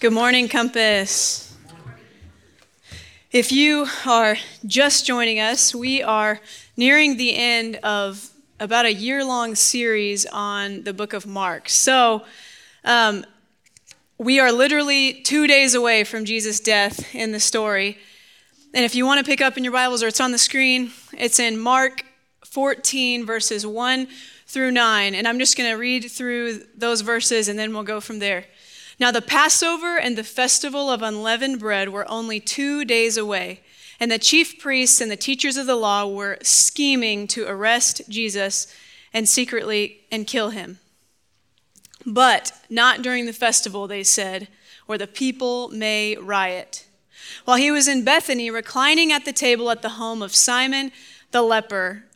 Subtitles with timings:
[0.00, 1.56] Good morning, Compass.
[3.32, 6.38] If you are just joining us, we are
[6.76, 8.30] nearing the end of
[8.60, 11.68] about a year long series on the book of Mark.
[11.68, 12.22] So,
[12.84, 13.26] um,
[14.18, 17.98] we are literally two days away from Jesus' death in the story.
[18.72, 20.92] And if you want to pick up in your Bibles or it's on the screen,
[21.12, 22.04] it's in Mark
[22.44, 24.06] 14, verses 1
[24.46, 25.16] through 9.
[25.16, 28.44] And I'm just going to read through those verses and then we'll go from there.
[29.00, 33.60] Now, the Passover and the festival of unleavened bread were only two days away,
[34.00, 38.66] and the chief priests and the teachers of the law were scheming to arrest Jesus
[39.12, 40.78] and secretly and kill him.
[42.04, 44.48] But not during the festival, they said,
[44.88, 46.86] or the people may riot.
[47.44, 50.92] While he was in Bethany, reclining at the table at the home of Simon
[51.30, 52.04] the leper,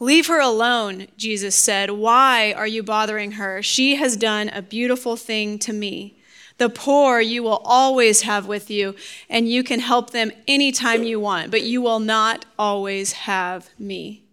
[0.00, 1.90] Leave her alone, Jesus said.
[1.90, 3.62] Why are you bothering her?
[3.62, 6.18] She has done a beautiful thing to me.
[6.58, 8.94] The poor you will always have with you,
[9.28, 14.24] and you can help them anytime you want, but you will not always have me.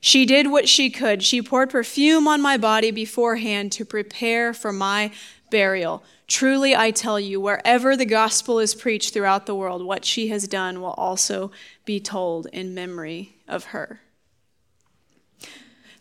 [0.00, 1.22] She did what she could.
[1.22, 5.12] She poured perfume on my body beforehand to prepare for my
[5.50, 6.02] burial.
[6.26, 10.48] Truly, I tell you, wherever the gospel is preached throughout the world, what she has
[10.48, 11.50] done will also
[11.84, 14.00] be told in memory of her.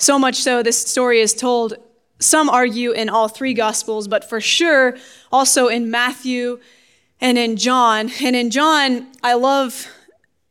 [0.10, 1.76] So much so, this story is told,
[2.18, 4.98] some argue, in all three Gospels, but for sure
[5.32, 6.60] also in Matthew
[7.22, 8.10] and in John.
[8.20, 9.88] And in John, I love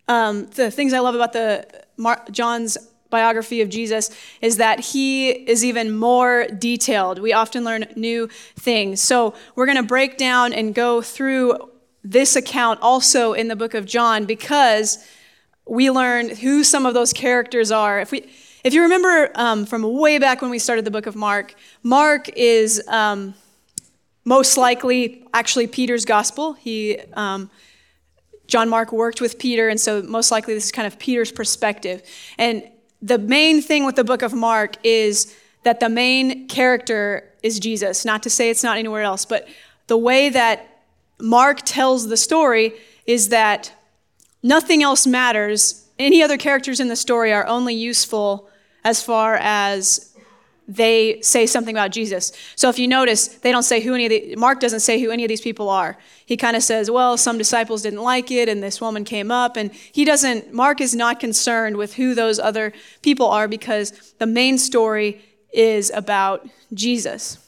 [0.07, 2.79] um, the things I love about the Mar- John's
[3.11, 7.19] biography of Jesus is that he is even more detailed.
[7.19, 9.03] We often learn new things.
[9.03, 11.69] So we're going to break down and go through
[12.05, 15.05] this account also in the book of John because
[15.67, 17.99] we learn who some of those characters are.
[17.99, 18.31] If we
[18.69, 22.29] if you remember um, from way back when we started the book of Mark, Mark
[22.37, 23.33] is um,
[24.27, 26.53] most likely actually Peter's gospel.
[26.53, 27.51] He, um,
[28.47, 32.03] John Mark worked with Peter, and so most likely this is kind of Peter's perspective.
[32.37, 32.63] And
[33.01, 38.05] the main thing with the book of Mark is that the main character is Jesus.
[38.05, 39.49] Not to say it's not anywhere else, but
[39.87, 40.83] the way that
[41.19, 42.75] Mark tells the story
[43.07, 43.73] is that
[44.43, 48.49] nothing else matters any other characters in the story are only useful
[48.85, 50.09] as far as
[50.69, 52.31] they say something about Jesus.
[52.55, 55.11] So if you notice, they don't say who any of the, Mark doesn't say who
[55.11, 55.97] any of these people are.
[56.27, 59.57] He kind of says, well, some disciples didn't like it and this woman came up.
[59.57, 64.27] And he doesn't, Mark is not concerned with who those other people are because the
[64.27, 65.23] main story
[65.55, 67.39] is about Jesus.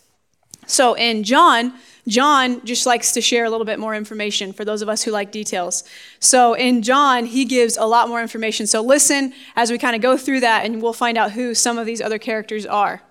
[0.67, 1.75] So in John,
[2.09, 5.11] John just likes to share a little bit more information for those of us who
[5.11, 5.85] like details.
[6.19, 8.67] So in John, he gives a lot more information.
[8.67, 11.79] So listen as we kind of go through that and we'll find out who some
[11.79, 13.03] of these other characters are.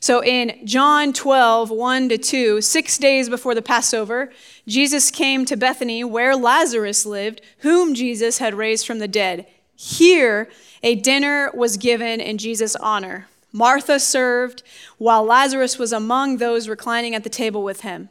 [0.00, 4.30] So in John 12, 1 to 2, six days before the Passover,
[4.66, 9.46] Jesus came to Bethany where Lazarus lived, whom Jesus had raised from the dead.
[9.74, 10.48] Here,
[10.82, 13.26] a dinner was given in Jesus' honor.
[13.52, 14.62] Martha served,
[14.98, 18.08] while Lazarus was among those reclining at the table with him.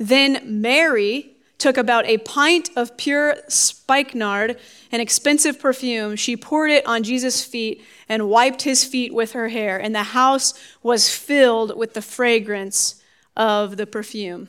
[0.00, 4.58] Then Mary took about a pint of pure spikenard,
[4.90, 6.16] an expensive perfume.
[6.16, 10.02] She poured it on Jesus' feet and wiped his feet with her hair, and the
[10.02, 13.02] house was filled with the fragrance
[13.36, 14.48] of the perfume.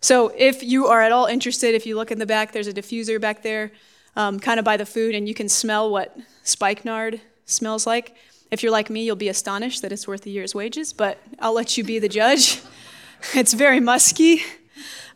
[0.00, 2.72] So, if you are at all interested, if you look in the back, there's a
[2.72, 3.72] diffuser back there,
[4.14, 8.14] um, kind of by the food, and you can smell what spikenard smells like.
[8.52, 11.52] If you're like me, you'll be astonished that it's worth a year's wages, but I'll
[11.52, 12.62] let you be the judge.
[13.34, 14.42] it's very musky.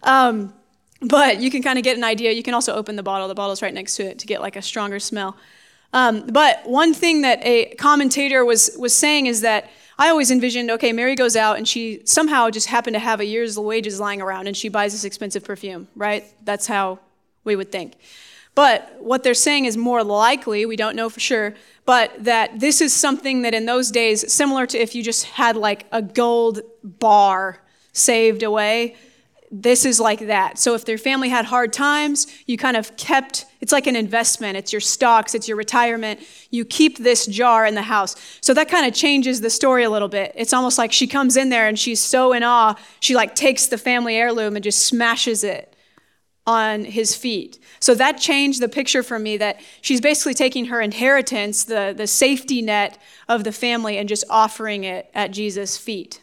[0.04, 0.54] Um,
[1.00, 2.32] but you can kind of get an idea.
[2.32, 3.28] You can also open the bottle.
[3.28, 5.36] The bottle's right next to it to get like a stronger smell.
[5.92, 10.70] Um, but one thing that a commentator was was saying is that I always envisioned,
[10.72, 14.20] okay, Mary goes out and she somehow just happened to have a year's wages lying
[14.20, 16.24] around and she buys this expensive perfume, right?
[16.44, 16.98] That's how
[17.44, 17.94] we would think.
[18.56, 21.54] But what they're saying is more likely, we don't know for sure,
[21.84, 25.56] but that this is something that in those days, similar to if you just had
[25.56, 27.60] like a gold bar
[27.92, 28.96] saved away,
[29.56, 30.58] this is like that.
[30.58, 34.56] So if their family had hard times, you kind of kept, it's like an investment.
[34.56, 36.18] It's your stocks, it's your retirement.
[36.50, 38.16] You keep this jar in the house.
[38.40, 40.32] So that kind of changes the story a little bit.
[40.34, 43.66] It's almost like she comes in there and she's so in awe, she like takes
[43.66, 45.76] the family heirloom and just smashes it
[46.48, 47.60] on his feet.
[47.78, 52.08] So that changed the picture for me that she's basically taking her inheritance, the, the
[52.08, 52.98] safety net
[53.28, 56.20] of the family, and just offering it at Jesus' feet.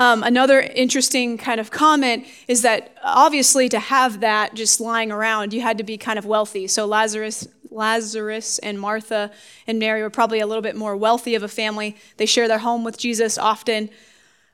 [0.00, 5.52] Um, another interesting kind of comment is that obviously to have that just lying around,
[5.52, 6.66] you had to be kind of wealthy.
[6.68, 9.30] So Lazarus, Lazarus and Martha
[9.66, 11.98] and Mary were probably a little bit more wealthy of a family.
[12.16, 13.90] They share their home with Jesus often.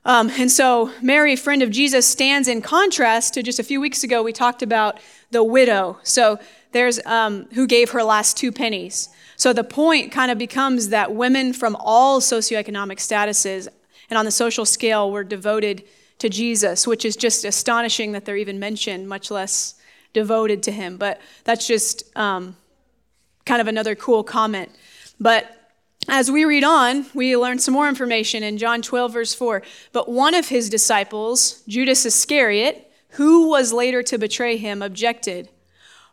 [0.03, 4.03] Um, and so Mary, friend of Jesus, stands in contrast to just a few weeks
[4.03, 4.99] ago, we talked about
[5.31, 5.97] the widow.
[6.03, 6.39] So
[6.73, 9.07] there's um, who gave her last two pennies.
[9.37, 13.69] So the point kind of becomes that women from all socioeconomic statuses
[14.09, 15.83] and on the social scale were devoted
[16.19, 19.75] to Jesus, which is just astonishing that they're even mentioned, much less
[20.13, 20.97] devoted to him.
[20.97, 22.55] But that's just um,
[23.45, 24.71] kind of another cool comment.
[25.19, 25.53] But
[26.09, 29.61] as we read on, we learn some more information in John 12, verse 4.
[29.91, 35.49] But one of his disciples, Judas Iscariot, who was later to betray him, objected.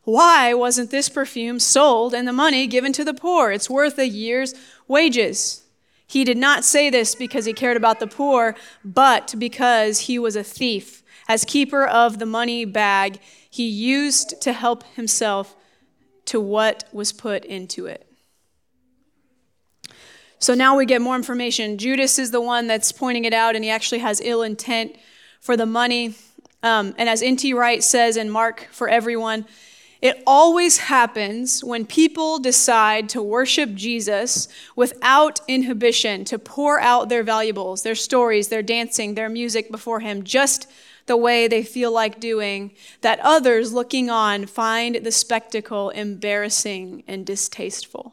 [0.02, 3.52] Why wasn't this perfume sold and the money given to the poor?
[3.52, 4.54] It's worth a year's
[4.86, 5.63] wages.
[6.14, 10.36] He did not say this because he cared about the poor, but because he was
[10.36, 11.02] a thief.
[11.26, 13.18] As keeper of the money bag,
[13.50, 15.56] he used to help himself
[16.26, 18.08] to what was put into it.
[20.38, 21.78] So now we get more information.
[21.78, 24.94] Judas is the one that's pointing it out, and he actually has ill intent
[25.40, 26.14] for the money.
[26.62, 27.52] Um, and as N.T.
[27.54, 29.46] Wright says in Mark for Everyone,
[30.04, 37.22] it always happens when people decide to worship Jesus without inhibition, to pour out their
[37.22, 40.70] valuables, their stories, their dancing, their music before Him, just
[41.06, 47.24] the way they feel like doing, that others looking on find the spectacle embarrassing and
[47.24, 48.12] distasteful.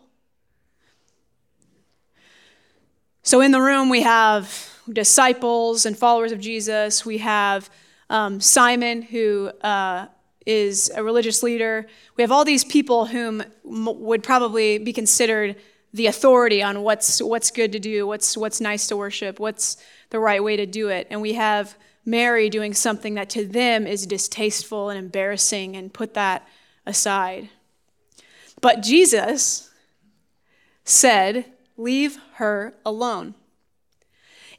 [3.22, 7.06] So in the room, we have disciples and followers of Jesus.
[7.06, 7.70] We have
[8.10, 10.08] um, Simon, who uh,
[10.46, 11.88] is a religious leader.
[12.16, 15.56] We have all these people whom would probably be considered
[15.94, 19.78] the authority on what's what's good to do, what's what's nice to worship, what's
[20.10, 21.08] the right way to do it.
[21.10, 26.14] And we have Mary doing something that to them is distasteful and embarrassing, and put
[26.14, 26.48] that
[26.86, 27.50] aside.
[28.62, 29.70] But Jesus
[30.84, 31.46] said,
[31.78, 33.34] Leave her alone.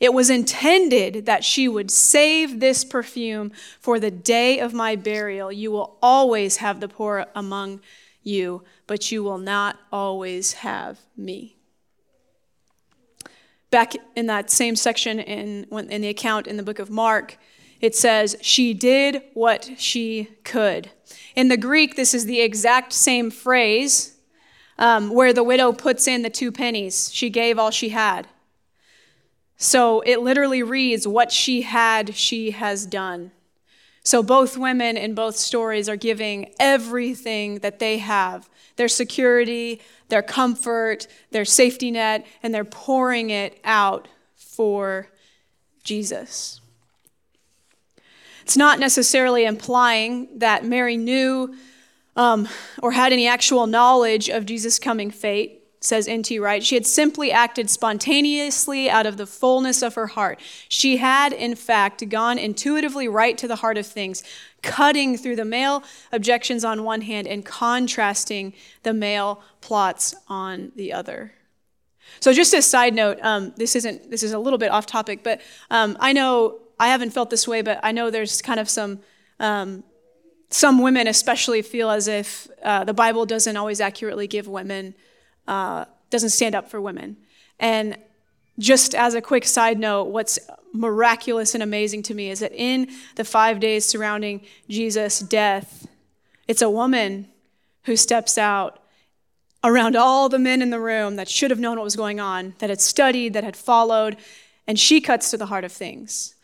[0.03, 5.53] It was intended that she would save this perfume for the day of my burial.
[5.53, 7.81] You will always have the poor among
[8.25, 11.57] you, but you will not always have me.
[13.71, 17.39] Back in that same section in, in the account in the book of Mark,
[17.81, 20.91] it says, She did what she could.
[21.37, 24.17] In the Greek, this is the exact same phrase
[24.81, 27.09] um, where the widow puts in the two pennies.
[27.15, 28.27] She gave all she had.
[29.63, 33.31] So it literally reads, What she had, she has done.
[34.03, 40.23] So both women in both stories are giving everything that they have their security, their
[40.23, 45.07] comfort, their safety net, and they're pouring it out for
[45.85, 46.61] Jesus.
[48.41, 51.55] It's not necessarily implying that Mary knew
[52.17, 52.49] um,
[52.83, 56.39] or had any actual knowledge of Jesus' coming fate, says N.T.
[56.39, 56.65] Wright.
[56.65, 60.41] She had simply acted spontaneously out of the fullness of her heart.
[60.69, 64.23] She had, in fact, gone intuitively right to the heart of things,
[64.63, 65.83] cutting through the male
[66.13, 71.33] objections on one hand and contrasting the male plots on the other.
[72.21, 75.25] So, just a side note, um, this isn't this is a little bit off topic,
[75.25, 78.69] but um, I know I haven't felt this way, but I know there's kind of
[78.69, 79.01] some
[79.41, 79.83] um,
[80.51, 84.95] some women especially feel as if uh, the Bible doesn't always accurately give women,
[85.47, 87.17] uh, doesn't stand up for women.
[87.59, 87.97] And
[88.59, 90.39] just as a quick side note, what's
[90.73, 95.87] miraculous and amazing to me is that in the five days surrounding Jesus' death,
[96.49, 97.29] it's a woman
[97.85, 98.79] who steps out
[99.65, 102.55] around all the men in the room that should have known what was going on,
[102.59, 104.17] that had studied, that had followed,
[104.67, 106.35] and she cuts to the heart of things.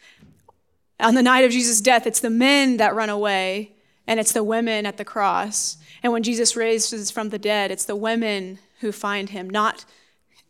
[1.00, 3.72] On the night of Jesus' death, it's the men that run away
[4.08, 5.76] and it's the women at the cross.
[6.02, 9.84] And when Jesus raises from the dead, it's the women who find him, not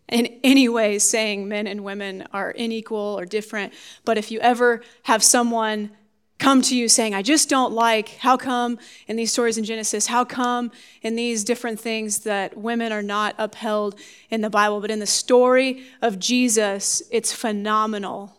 [0.08, 3.74] in any way saying men and women are unequal or different.
[4.04, 5.90] But if you ever have someone
[6.38, 10.06] come to you saying, I just don't like, how come in these stories in Genesis,
[10.06, 10.70] how come
[11.02, 13.98] in these different things that women are not upheld
[14.30, 14.80] in the Bible?
[14.80, 18.37] But in the story of Jesus, it's phenomenal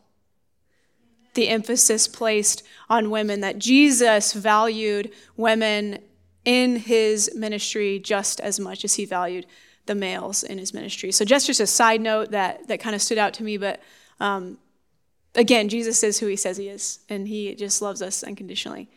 [1.33, 5.99] the emphasis placed on women, that Jesus valued women
[6.45, 9.45] in his ministry just as much as he valued
[9.85, 11.11] the males in his ministry.
[11.11, 13.81] So, just, just a side note that, that kind of stood out to me, but
[14.19, 14.57] um,
[15.35, 18.89] again, Jesus is who he says he is, and he just loves us unconditionally.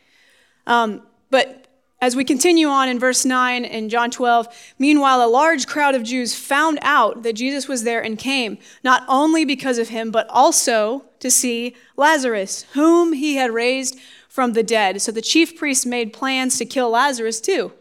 [0.67, 1.67] Um, but
[2.03, 6.03] as we continue on in verse 9 in John 12, meanwhile, a large crowd of
[6.03, 10.29] Jews found out that Jesus was there and came, not only because of him, but
[10.29, 15.01] also to see Lazarus, whom he had raised from the dead.
[15.01, 17.73] So the chief priests made plans to kill Lazarus too.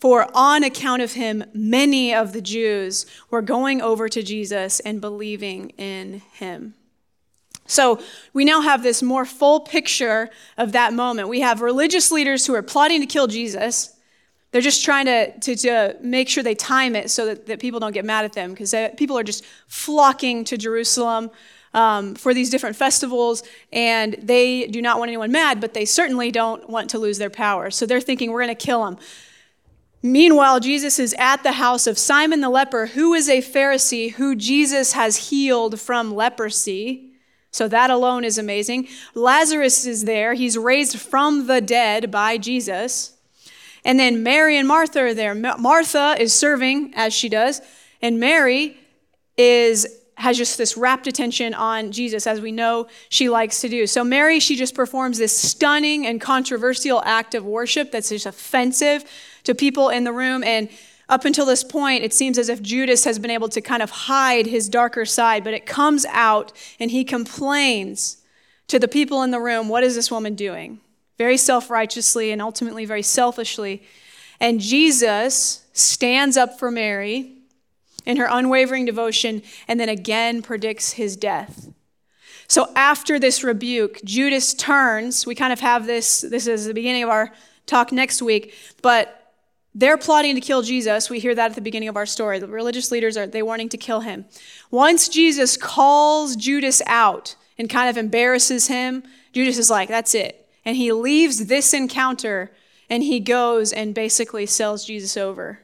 [0.00, 5.00] For on account of him, many of the Jews were going over to Jesus and
[5.00, 6.74] believing in him.
[7.66, 8.00] So
[8.32, 11.28] we now have this more full picture of that moment.
[11.28, 13.96] We have religious leaders who are plotting to kill Jesus.
[14.50, 17.80] They're just trying to, to, to make sure they time it so that, that people
[17.80, 21.30] don't get mad at them because people are just flocking to Jerusalem
[21.72, 23.42] um, for these different festivals,
[23.72, 27.30] and they do not want anyone mad, but they certainly don't want to lose their
[27.30, 27.70] power.
[27.70, 28.96] So they're thinking, we're going to kill him.
[30.00, 34.36] Meanwhile, Jesus is at the house of Simon the leper, who is a Pharisee who
[34.36, 37.13] Jesus has healed from leprosy.
[37.54, 38.88] So that alone is amazing.
[39.14, 40.34] Lazarus is there.
[40.34, 43.12] He's raised from the dead by Jesus.
[43.84, 45.36] And then Mary and Martha are there.
[45.36, 47.60] Martha is serving as she does,
[48.02, 48.76] and Mary
[49.36, 53.86] is has just this rapt attention on Jesus as we know she likes to do.
[53.86, 59.04] So Mary, she just performs this stunning and controversial act of worship that's just offensive
[59.44, 60.68] to people in the room and
[61.08, 63.90] up until this point, it seems as if Judas has been able to kind of
[63.90, 68.22] hide his darker side, but it comes out and he complains
[68.68, 70.80] to the people in the room what is this woman doing?
[71.18, 73.82] Very self righteously and ultimately very selfishly.
[74.40, 77.32] And Jesus stands up for Mary
[78.06, 81.68] in her unwavering devotion and then again predicts his death.
[82.48, 85.26] So after this rebuke, Judas turns.
[85.26, 87.32] We kind of have this, this is the beginning of our
[87.66, 89.23] talk next week, but
[89.74, 91.10] they're plotting to kill Jesus.
[91.10, 92.38] We hear that at the beginning of our story.
[92.38, 94.24] The religious leaders are they wanting to kill him.
[94.70, 99.02] Once Jesus calls Judas out and kind of embarrasses him,
[99.32, 100.48] Judas is like, that's it.
[100.64, 102.52] And he leaves this encounter
[102.88, 105.60] and he goes and basically sells Jesus over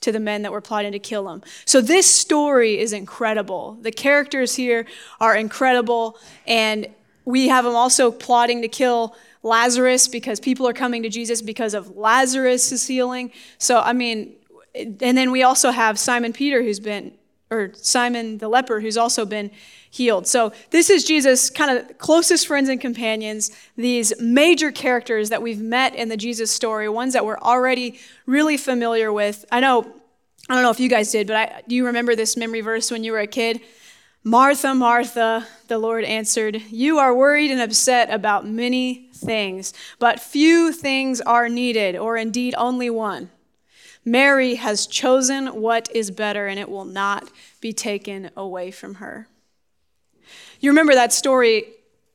[0.00, 1.42] to the men that were plotting to kill him.
[1.64, 3.78] So this story is incredible.
[3.80, 4.86] The characters here
[5.20, 6.86] are incredible and
[7.24, 11.74] we have them also plotting to kill Lazarus because people are coming to Jesus because
[11.74, 13.30] of Lazarus' healing.
[13.58, 14.34] So, I mean,
[14.74, 17.12] and then we also have Simon Peter who's been,
[17.50, 19.50] or Simon the leper who's also been
[19.90, 20.26] healed.
[20.26, 25.60] So, this is Jesus' kind of closest friends and companions, these major characters that we've
[25.60, 29.44] met in the Jesus story, ones that we're already really familiar with.
[29.52, 29.82] I know,
[30.48, 32.90] I don't know if you guys did, but I, do you remember this memory verse
[32.90, 33.60] when you were a kid?
[34.26, 40.72] Martha, Martha, the Lord answered, You are worried and upset about many things, but few
[40.72, 43.28] things are needed, or indeed only one.
[44.02, 49.28] Mary has chosen what is better, and it will not be taken away from her.
[50.58, 51.64] You remember that story?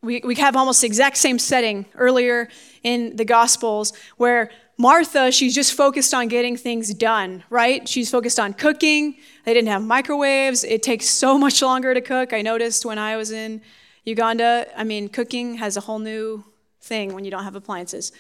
[0.02, 2.50] We, we have almost the exact same setting earlier
[2.82, 4.50] in the Gospels where
[4.82, 7.86] Martha, she's just focused on getting things done, right?
[7.86, 9.18] She's focused on cooking.
[9.44, 10.64] They didn't have microwaves.
[10.64, 12.32] It takes so much longer to cook.
[12.32, 13.62] I noticed when I was in
[14.06, 16.46] Uganda, I mean, cooking has a whole new
[16.82, 18.14] thing when you don't have appliances.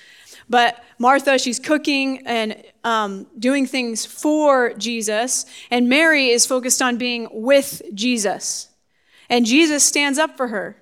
[0.49, 6.97] But Martha, she's cooking and um, doing things for Jesus, and Mary is focused on
[6.97, 8.67] being with Jesus.
[9.29, 10.75] And Jesus stands up for her.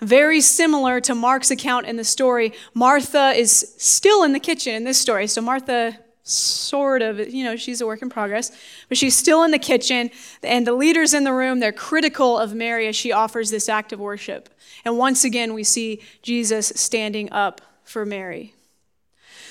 [0.00, 4.84] Very similar to Mark's account in the story, Martha is still in the kitchen in
[4.84, 5.26] this story.
[5.26, 8.50] So Martha sort of, you know, she's a work in progress,
[8.88, 10.10] but she's still in the kitchen,
[10.42, 13.92] and the leaders in the room, they're critical of Mary as she offers this act
[13.92, 14.48] of worship.
[14.86, 18.54] And once again, we see Jesus standing up for Mary.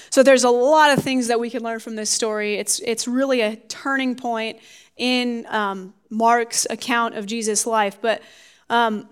[0.10, 2.56] So there's a lot of things that we can learn from this story.
[2.56, 4.60] It's, it's really a turning point
[4.96, 7.98] in um, Mark's account of Jesus' life.
[8.00, 8.22] But
[8.70, 9.10] um,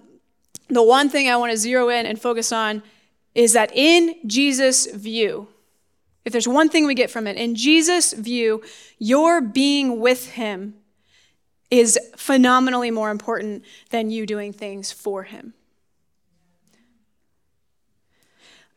[0.72, 2.82] the one thing I want to zero in and focus on
[3.36, 5.48] is that in Jesus' view,
[6.26, 8.64] if there's one thing we get from it, in Jesus' view,
[9.00, 10.76] your being with him
[11.70, 15.54] is phenomenally more important than you doing things for him.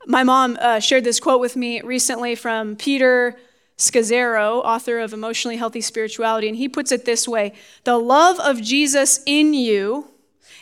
[0.07, 3.37] My mom uh, shared this quote with me recently from Peter
[3.79, 8.63] Scazzero, author of Emotionally Healthy Spirituality, and he puts it this way The love of
[8.63, 10.14] Jesus in you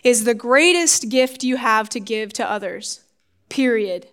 [0.03, 3.05] is the greatest gift you have to give to others,
[3.49, 4.09] period.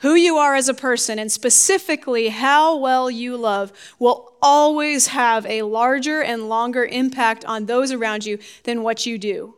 [0.00, 5.46] Who you are as a person, and specifically how well you love, will always have
[5.46, 9.54] a larger and longer impact on those around you than what you do.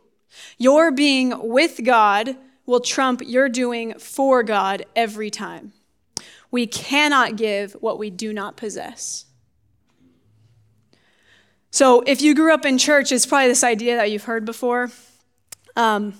[0.57, 5.73] Your being with God will trump your doing for God every time.
[6.51, 9.25] We cannot give what we do not possess.
[11.73, 14.91] So, if you grew up in church, it's probably this idea that you've heard before.
[15.75, 16.13] Um,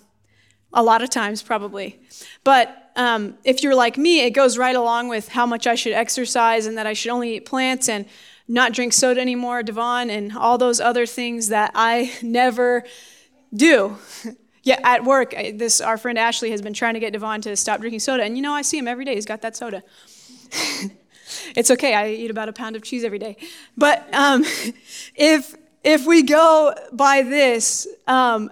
[0.74, 2.00] a lot of times, probably.
[2.44, 5.94] But um, if you're like me, it goes right along with how much I should
[5.94, 8.06] exercise and that I should only eat plants and
[8.48, 12.84] not drink soda anymore, Devon, and all those other things that I never
[13.54, 13.98] do.
[14.64, 17.80] yeah, at work, this our friend Ashley has been trying to get Devon to stop
[17.80, 19.16] drinking soda, and you know I see him every day.
[19.16, 19.84] He's got that soda.
[21.56, 21.94] it's okay.
[21.94, 23.38] I eat about a pound of cheese every day.
[23.78, 24.44] But um,
[25.16, 28.52] if if we go by this, um,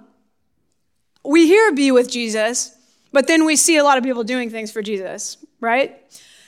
[1.23, 2.75] we hear be with Jesus,
[3.11, 6.01] but then we see a lot of people doing things for Jesus, right?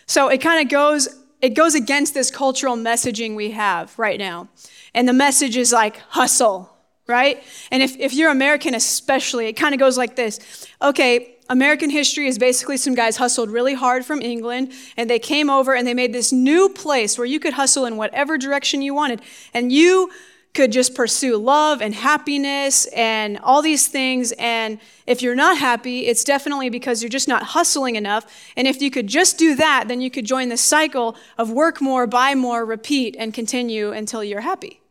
[0.05, 4.47] So it kind of goes it goes against this cultural messaging we have right now.
[4.93, 6.69] And the message is like hustle,
[7.07, 7.43] right?
[7.71, 10.67] And if, if you're American especially, it kind of goes like this.
[10.81, 15.49] Okay, American history is basically some guys hustled really hard from England and they came
[15.49, 18.93] over and they made this new place where you could hustle in whatever direction you
[18.93, 19.21] wanted.
[19.53, 20.11] And you
[20.53, 24.33] could just pursue love and happiness and all these things.
[24.33, 28.25] And if you're not happy, it's definitely because you're just not hustling enough.
[28.57, 31.81] And if you could just do that, then you could join the cycle of work
[31.81, 34.81] more, buy more, repeat, and continue until you're happy.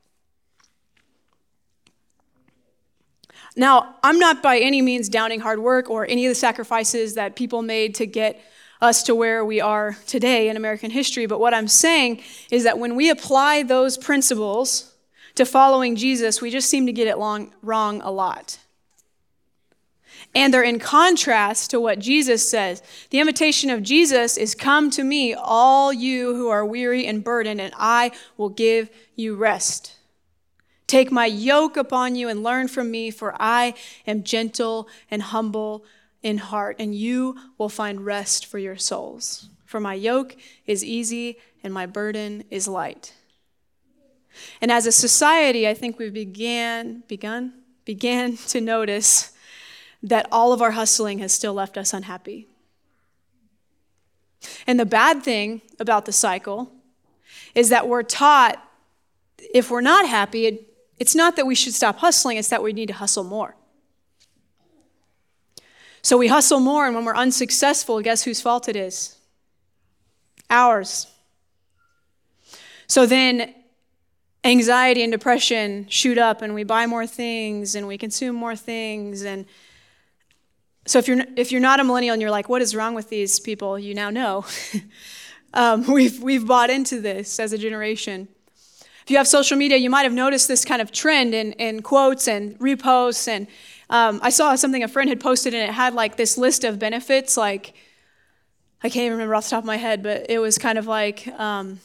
[3.56, 7.36] Now, I'm not by any means downing hard work or any of the sacrifices that
[7.36, 8.40] people made to get
[8.80, 12.78] us to where we are today in American history, but what I'm saying is that
[12.78, 14.89] when we apply those principles,
[15.40, 18.58] to following Jesus, we just seem to get it long, wrong a lot.
[20.34, 22.82] And they're in contrast to what Jesus says.
[23.08, 27.58] The invitation of Jesus is Come to me, all you who are weary and burdened,
[27.58, 29.96] and I will give you rest.
[30.86, 33.72] Take my yoke upon you and learn from me, for I
[34.06, 35.86] am gentle and humble
[36.22, 39.48] in heart, and you will find rest for your souls.
[39.64, 43.14] For my yoke is easy and my burden is light.
[44.60, 47.52] And as a society, I think we began, begun,
[47.84, 49.32] began to notice
[50.02, 52.48] that all of our hustling has still left us unhappy.
[54.66, 56.72] And the bad thing about the cycle
[57.54, 58.66] is that we're taught
[59.54, 62.72] if we're not happy, it, it's not that we should stop hustling, it's that we
[62.72, 63.56] need to hustle more.
[66.02, 69.18] So we hustle more, and when we're unsuccessful, guess whose fault it is?
[70.48, 71.06] Ours.
[72.86, 73.54] So then
[74.44, 79.22] anxiety and depression shoot up and we buy more things and we consume more things.
[79.22, 79.46] And
[80.86, 83.08] so if you're if you're not a millennial and you're like what is wrong with
[83.10, 83.78] these people?
[83.78, 84.44] you now know.
[85.52, 88.28] Um, we've we've bought into this as a generation.
[89.02, 91.82] If you have social media you might have noticed this kind of trend in, in
[91.82, 93.26] quotes and reposts.
[93.26, 93.48] And
[93.90, 96.78] um, i saw something a friend had posted and it had like this list of
[96.78, 97.74] benefits like
[98.82, 100.86] i can't even remember off the top of my head but it was kind of
[100.86, 101.80] like um,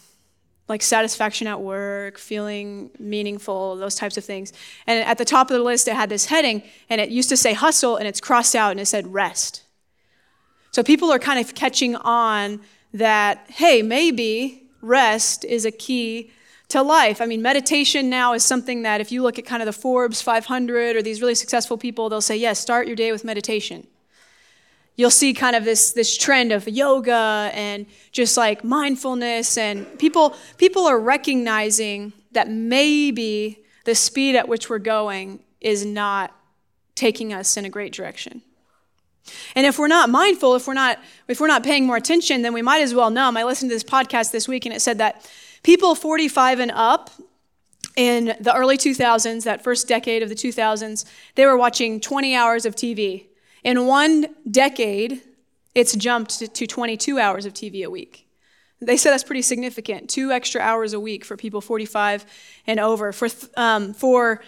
[0.67, 4.51] like satisfaction at work, feeling meaningful, those types of things.
[4.87, 7.37] And at the top of the list, it had this heading, and it used to
[7.37, 9.63] say hustle, and it's crossed out, and it said rest.
[10.71, 12.61] So people are kind of catching on
[12.93, 16.31] that, hey, maybe rest is a key
[16.69, 17.21] to life.
[17.21, 20.21] I mean, meditation now is something that if you look at kind of the Forbes
[20.21, 23.85] 500 or these really successful people, they'll say, yes, start your day with meditation
[24.95, 30.35] you'll see kind of this this trend of yoga and just like mindfulness and people
[30.57, 36.33] people are recognizing that maybe the speed at which we're going is not
[36.95, 38.41] taking us in a great direction.
[39.55, 42.53] And if we're not mindful if we're not if we're not paying more attention then
[42.53, 43.37] we might as well numb.
[43.37, 45.29] I listened to this podcast this week and it said that
[45.63, 47.09] people 45 and up
[47.95, 51.05] in the early 2000s that first decade of the 2000s
[51.35, 53.25] they were watching 20 hours of tv
[53.65, 55.21] in one decade,
[55.73, 58.27] it's jumped to 22 hours of TV a week.
[58.79, 60.07] They said that's pretty significant.
[60.07, 62.25] Two extra hours a week for people 45
[62.67, 63.11] and over.
[63.11, 64.43] For, um, for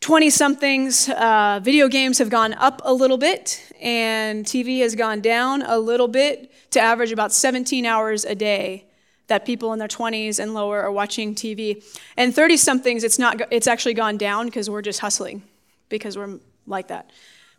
[0.00, 5.20] 20 somethings, uh, video games have gone up a little bit, and TV has gone
[5.20, 8.86] down a little bit to average about 17 hours a day
[9.26, 11.84] that people in their 20s and lower are watching TV.
[12.16, 15.42] And 30 somethings, it's, not, it's actually gone down because we're just hustling,
[15.90, 17.10] because we're like that.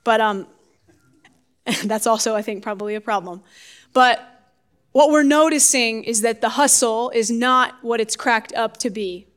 [0.04, 0.47] But um,
[1.84, 3.42] That's also, I think, probably a problem.
[3.94, 4.40] But
[4.92, 9.28] what we're noticing is that the hustle is not what it's cracked up to be.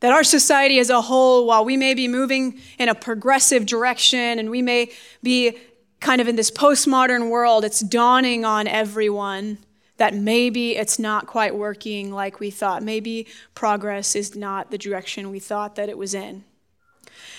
[0.00, 4.38] That our society as a whole, while we may be moving in a progressive direction
[4.38, 4.90] and we may
[5.22, 5.58] be
[6.00, 9.58] kind of in this postmodern world, it's dawning on everyone
[9.98, 12.82] that maybe it's not quite working like we thought.
[12.82, 16.44] Maybe progress is not the direction we thought that it was in.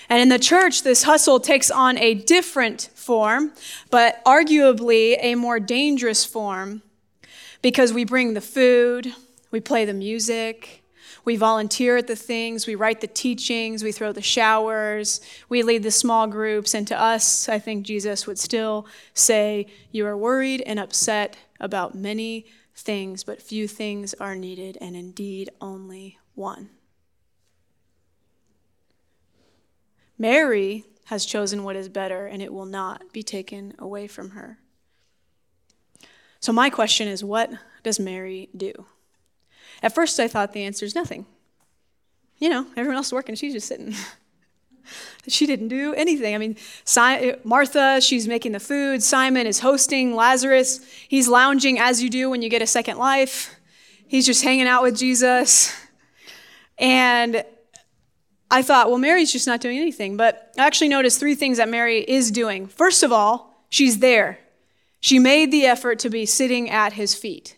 [0.10, 3.54] And in the church, this hustle takes on a different form,
[3.90, 6.82] but arguably a more dangerous form
[7.62, 9.14] because we bring the food,
[9.52, 10.82] we play the music,
[11.24, 15.84] We volunteer at the things, we write the teachings, we throw the showers, we lead
[15.84, 16.74] the small groups.
[16.74, 21.94] And to us, I think Jesus would still say, You are worried and upset about
[21.94, 26.70] many things, but few things are needed, and indeed only one.
[30.22, 34.60] Mary has chosen what is better, and it will not be taken away from her.
[36.40, 37.50] So, my question is what
[37.82, 38.86] does Mary do?
[39.82, 41.26] At first, I thought the answer is nothing.
[42.38, 43.96] You know, everyone else is working, she's just sitting.
[45.28, 46.36] she didn't do anything.
[46.36, 46.56] I mean,
[47.44, 49.02] Martha, she's making the food.
[49.02, 50.86] Simon is hosting Lazarus.
[51.08, 53.56] He's lounging as you do when you get a second life.
[54.08, 55.76] He's just hanging out with Jesus.
[56.78, 57.44] And
[58.52, 60.18] I thought, well, Mary's just not doing anything.
[60.18, 62.68] But I actually noticed three things that Mary is doing.
[62.68, 64.40] First of all, she's there.
[65.00, 67.58] She made the effort to be sitting at his feet.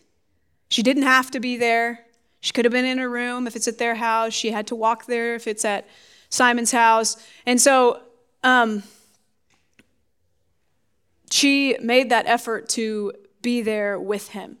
[0.68, 2.06] She didn't have to be there.
[2.40, 4.32] She could have been in her room if it's at their house.
[4.32, 5.86] She had to walk there if it's at
[6.30, 7.16] Simon's house.
[7.44, 8.00] And so
[8.42, 8.84] um,
[11.30, 14.58] she made that effort to be there with him.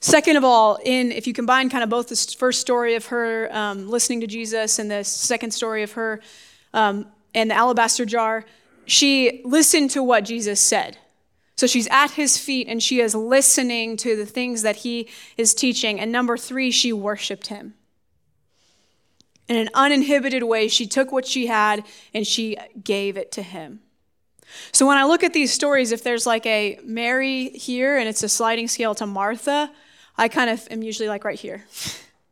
[0.00, 3.48] Second of all, in if you combine kind of both the first story of her
[3.52, 6.20] um, listening to Jesus and the second story of her
[6.72, 8.44] um, and the alabaster jar,
[8.86, 10.96] she listened to what Jesus said.
[11.56, 15.54] So she's at his feet and she is listening to the things that he is
[15.54, 15.98] teaching.
[15.98, 17.74] And number three, she worshiped him.
[19.48, 21.84] In an uninhibited way, she took what she had
[22.14, 23.80] and she gave it to him.
[24.70, 28.22] So when I look at these stories, if there's like a Mary here and it's
[28.22, 29.72] a sliding scale to Martha,
[30.18, 31.64] I kind of am usually like right here.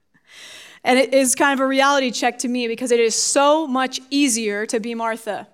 [0.85, 4.01] and it is kind of a reality check to me because it is so much
[4.11, 5.47] easier to be Martha.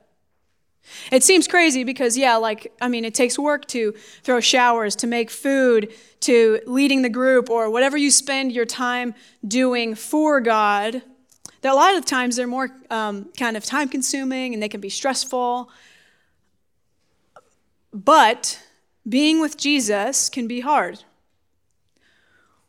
[1.10, 3.92] It seems crazy because, yeah, like, I mean, it takes work to
[4.22, 9.14] throw showers, to make food, to leading the group, or whatever you spend your time
[9.46, 11.02] doing for God.
[11.60, 14.80] That a lot of times they're more um, kind of time consuming and they can
[14.80, 15.70] be stressful.
[17.92, 18.60] But
[19.08, 21.04] being with Jesus can be hard.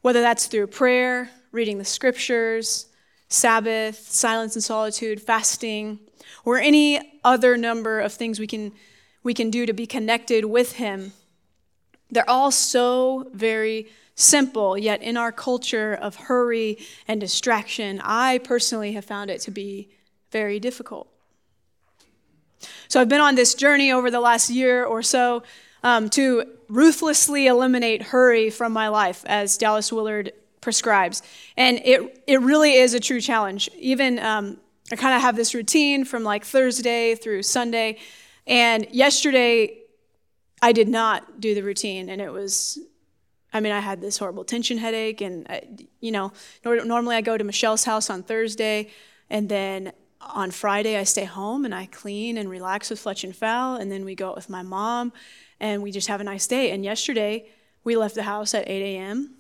[0.04, 2.88] Whether that's through prayer, reading the scriptures,
[3.30, 5.98] Sabbath, silence and solitude, fasting,
[6.44, 8.74] or any other number of things we can,
[9.24, 11.14] we can do to be connected with Him.
[12.12, 18.92] They're all so very simple, yet in our culture of hurry and distraction, I personally
[18.92, 19.90] have found it to be
[20.32, 21.08] very difficult.
[22.90, 25.44] So I've been on this journey over the last year or so
[25.84, 31.22] um, to ruthlessly eliminate hurry from my life, as Dallas Willard prescribes.
[31.58, 33.70] And it, it really is a true challenge.
[33.78, 34.58] Even um,
[34.92, 38.00] I kind of have this routine from like Thursday through Sunday.
[38.48, 39.78] And yesterday,
[40.62, 42.10] I did not do the routine.
[42.10, 42.80] And it was,
[43.52, 45.20] I mean, I had this horrible tension headache.
[45.22, 45.62] And, I,
[46.00, 46.32] you know,
[46.64, 48.90] normally I go to Michelle's house on Thursday.
[49.30, 49.92] And then
[50.22, 53.76] on Friday, I stay home and I clean and relax with Fletch and Fowl.
[53.76, 55.12] And then we go out with my mom
[55.64, 56.72] and we just have a nice day.
[56.72, 57.46] And yesterday,
[57.86, 59.34] we left the house at 8 a.m.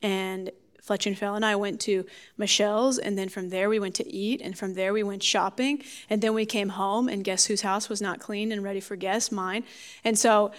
[0.00, 2.06] and Fletch and Fowl and I went to
[2.36, 5.82] Michelle's, and then from there we went to eat, and from there we went shopping,
[6.08, 8.94] and then we came home, and guess whose house was not clean and ready for
[8.94, 9.32] guests?
[9.32, 9.64] Mine.
[10.04, 10.52] And so,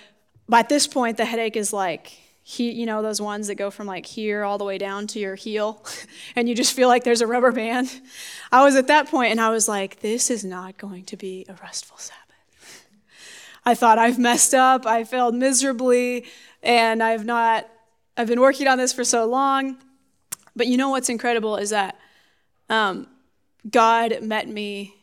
[0.49, 3.87] by this point, the headache is like, he, you know, those ones that go from
[3.87, 5.81] like here all the way down to your heel,
[6.35, 8.01] and you just feel like there's a rubber band.
[8.51, 11.45] I was at that point, and I was like, this is not going to be
[11.47, 12.24] a restful Sabbath.
[13.65, 16.25] I thought I've messed up, I failed miserably,
[16.61, 17.67] and I've not.
[18.17, 19.77] I've been working on this for so long.
[20.55, 21.99] But you know what's incredible is that
[22.69, 23.07] um,
[23.69, 24.95] God met me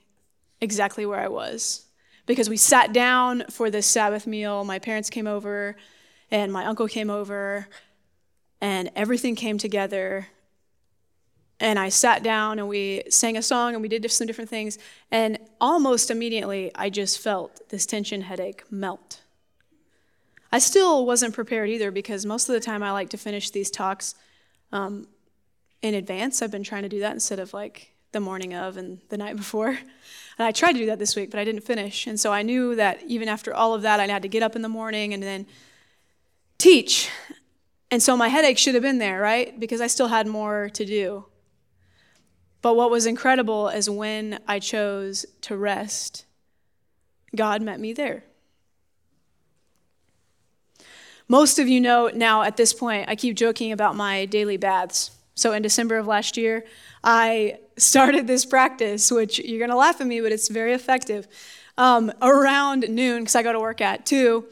[0.60, 1.84] exactly where I was.
[2.24, 4.64] Because we sat down for this Sabbath meal.
[4.64, 5.76] My parents came over,
[6.30, 7.68] and my uncle came over,
[8.60, 10.28] and everything came together.
[11.62, 14.80] And I sat down and we sang a song and we did some different things.
[15.12, 19.20] And almost immediately, I just felt this tension headache melt.
[20.50, 23.70] I still wasn't prepared either because most of the time I like to finish these
[23.70, 24.16] talks
[24.72, 25.06] um,
[25.82, 26.42] in advance.
[26.42, 29.36] I've been trying to do that instead of like the morning of and the night
[29.44, 29.68] before.
[29.68, 29.78] And
[30.46, 32.08] I tried to do that this week, but I didn't finish.
[32.08, 34.56] And so I knew that even after all of that, I had to get up
[34.56, 35.46] in the morning and then
[36.58, 37.08] teach.
[37.92, 39.60] And so my headache should have been there, right?
[39.60, 41.26] Because I still had more to do.
[42.62, 46.24] But what was incredible is when I chose to rest,
[47.34, 48.24] God met me there.
[51.28, 55.10] Most of you know now at this point, I keep joking about my daily baths.
[55.34, 56.64] So in December of last year,
[57.02, 61.26] I started this practice, which you're going to laugh at me, but it's very effective.
[61.78, 64.44] Um, around noon, because I go to work at 2,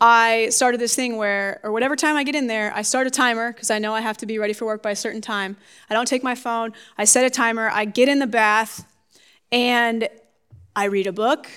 [0.00, 3.10] I started this thing where, or whatever time I get in there, I start a
[3.10, 5.56] timer because I know I have to be ready for work by a certain time.
[5.90, 6.72] I don't take my phone.
[6.96, 7.68] I set a timer.
[7.68, 8.84] I get in the bath
[9.50, 10.08] and
[10.76, 11.48] I read a book.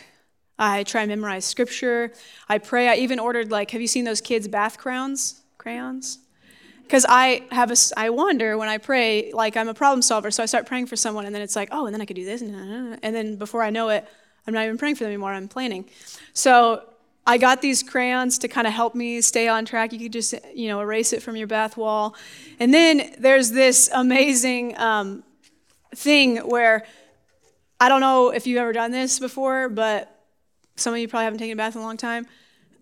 [0.58, 2.14] I try and memorize scripture.
[2.50, 2.88] I pray.
[2.88, 5.42] I even ordered, like, have you seen those kids' bath crowns?
[5.60, 6.18] Crayons?
[6.84, 10.32] Because I have a, I wonder when I pray, like, I'm a problem solver.
[10.32, 12.16] So I start praying for someone and then it's like, oh, and then I could
[12.16, 12.42] do this.
[12.42, 14.06] And then before I know it,
[14.48, 15.32] I'm not even praying for them anymore.
[15.32, 15.86] I'm planning.
[16.34, 16.84] So
[17.26, 19.94] I got these crayons to kind of help me stay on track.
[19.94, 22.16] You could just, you know, erase it from your bath wall.
[22.60, 25.24] And then there's this amazing um,
[25.96, 26.86] thing where
[27.80, 30.16] I don't know if you've ever done this before, but
[30.76, 32.26] some of you probably haven't taken a bath in a long time.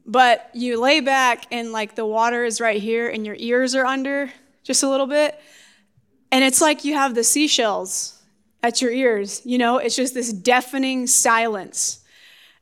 [0.05, 3.85] But you lay back and like the water is right here and your ears are
[3.85, 4.31] under
[4.63, 5.39] just a little bit.
[6.31, 8.21] And it's like you have the seashells
[8.63, 9.41] at your ears.
[9.45, 12.03] You know, it's just this deafening silence.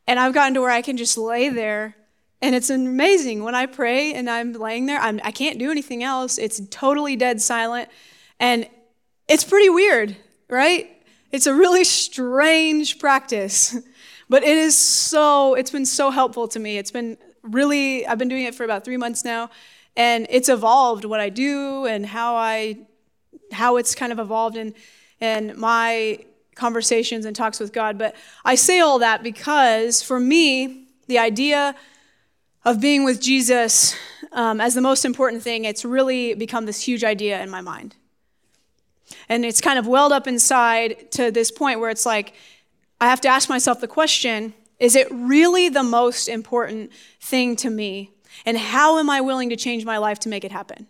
[0.08, 1.96] And I've gotten to where I can just lay there.
[2.42, 6.04] And it's amazing when I pray and I'm laying there, I'm, I can't do anything
[6.04, 6.38] else.
[6.38, 7.90] It's totally dead silent.
[8.40, 8.70] And
[9.28, 10.16] it's pretty weird,
[10.50, 10.90] right?
[11.32, 13.76] It's a really strange practice,
[14.30, 16.78] but it is so, it's been so helpful to me.
[16.78, 19.50] It's been really, I've been doing it for about three months now,
[19.96, 22.78] and it's evolved what I do and how I,
[23.52, 24.74] how it's kind of evolved in,
[25.20, 26.20] in my
[26.58, 27.98] conversations and talks with God.
[27.98, 31.76] But I say all that because for me, the idea
[32.66, 33.96] of being with Jesus
[34.34, 37.96] um, as the most important thing, it's really become this huge idea in my mind.
[39.30, 42.34] And it's kind of welled up inside to this point where it's like,
[43.00, 47.70] I have to ask myself the question is it really the most important thing to
[47.70, 48.12] me?
[48.46, 50.86] And how am I willing to change my life to make it happen?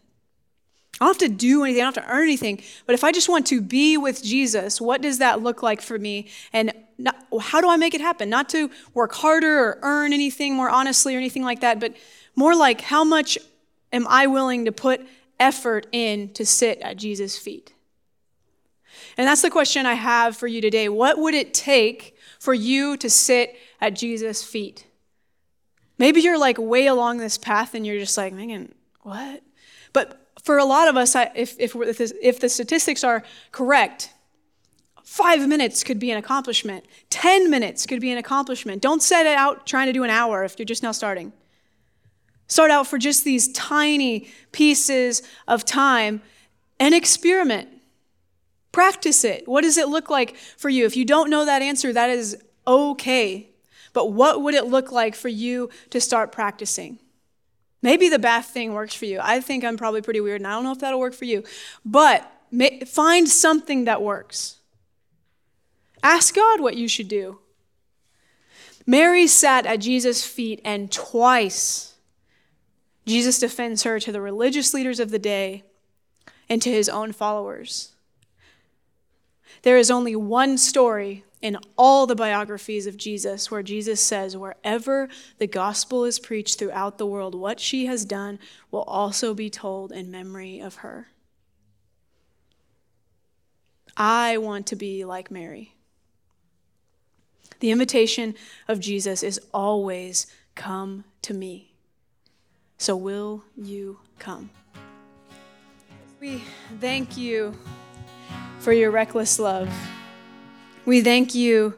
[1.00, 2.62] I don't have to do anything, I don't have to earn anything.
[2.86, 6.00] But if I just want to be with Jesus, what does that look like for
[6.00, 6.28] me?
[6.54, 8.30] And not, how do I make it happen?
[8.30, 11.96] Not to work harder or earn anything more honestly or anything like that, but
[12.36, 13.38] more like how much
[13.94, 15.02] am I willing to put
[15.40, 17.74] effort in to sit at Jesus' feet?
[19.18, 20.90] And that's the question I have for you today.
[20.90, 24.86] What would it take for you to sit at Jesus' feet?
[25.98, 29.42] Maybe you're like way along this path and you're just like, Megan, what?
[29.94, 34.14] But for a lot of us, if, if, if the statistics are correct,
[35.04, 36.86] five minutes could be an accomplishment.
[37.10, 38.82] 10 minutes could be an accomplishment.
[38.82, 41.34] Don't set it out trying to do an hour if you're just now starting.
[42.48, 46.22] Start out for just these tiny pieces of time
[46.80, 47.68] and experiment.
[48.72, 49.50] Practice it.
[49.50, 50.86] What does it look like for you?
[50.86, 53.50] If you don't know that answer, that is okay.
[53.92, 57.00] But what would it look like for you to start practicing?
[57.82, 59.20] Maybe the bath thing works for you.
[59.22, 61.44] I think I'm probably pretty weird, and I don't know if that'll work for you.
[61.86, 62.30] But
[62.88, 64.58] find something that works.
[66.02, 67.40] Ask God what you should do.
[68.86, 71.96] Mary sat at Jesus' feet, and twice
[73.06, 75.64] Jesus defends her to the religious leaders of the day
[76.50, 77.94] and to his own followers.
[79.64, 85.08] There is only one story in all the biographies of Jesus where Jesus says, wherever
[85.38, 88.40] the gospel is preached throughout the world, what she has done
[88.72, 91.08] will also be told in memory of her.
[93.96, 95.74] I want to be like Mary.
[97.60, 98.36] The invitation
[98.68, 101.74] of Jesus is always come to me.
[102.78, 104.52] So, will you come?
[106.20, 106.44] We
[106.80, 107.56] thank you
[108.60, 109.70] for your reckless love.
[110.88, 111.74] We thank you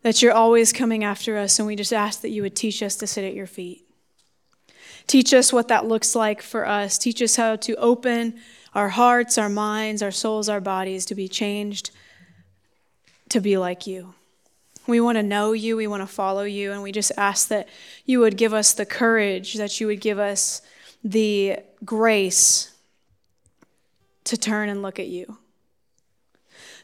[0.00, 2.96] that you're always coming after us, and we just ask that you would teach us
[2.96, 3.86] to sit at your feet.
[5.06, 6.96] Teach us what that looks like for us.
[6.96, 8.40] Teach us how to open
[8.74, 11.90] our hearts, our minds, our souls, our bodies to be changed
[13.28, 14.14] to be like you.
[14.86, 17.68] We want to know you, we want to follow you, and we just ask that
[18.06, 20.62] you would give us the courage, that you would give us
[21.04, 22.74] the grace
[24.24, 25.36] to turn and look at you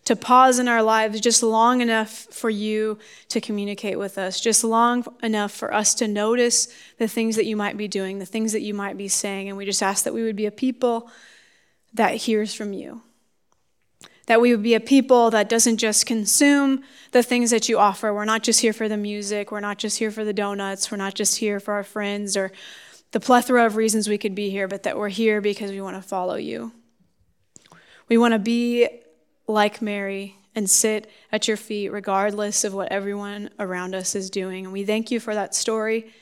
[0.07, 2.97] to pause in our lives just long enough for you
[3.29, 7.57] to communicate with us, just long enough for us to notice the things that you
[7.57, 9.49] might be doing, the things that you might be saying.
[9.49, 11.11] And we just ask that we would be a people
[11.93, 13.03] that hears from you.
[14.29, 18.15] That we would be a people that doesn't just consume the things that you offer.
[18.15, 19.51] We're not just here for the music.
[19.51, 20.89] We're not just here for the donuts.
[20.89, 22.53] We're not just here for our friends or
[23.11, 25.97] the plethora of reasons we could be here, but that we're here because we want
[25.97, 26.71] to follow you.
[28.09, 28.89] We want to be
[29.47, 34.65] like Mary and sit at your feet regardless of what everyone around us is doing.
[34.65, 36.13] And we thank you for that story,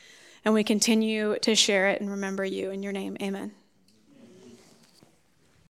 [0.45, 2.71] and we continue to share it and remember you.
[2.71, 3.53] In your name, amen.